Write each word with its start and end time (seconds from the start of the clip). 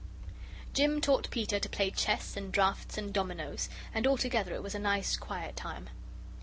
Jim 0.73 0.99
taught 0.99 1.29
Peter 1.29 1.59
to 1.59 1.69
play 1.69 1.91
chess 1.91 2.35
and 2.35 2.51
draughts 2.51 2.97
and 2.97 3.13
dominoes, 3.13 3.69
and 3.93 4.07
altogether 4.07 4.51
it 4.55 4.63
was 4.63 4.73
a 4.73 4.79
nice 4.79 5.15
quiet 5.15 5.55
time. 5.55 5.91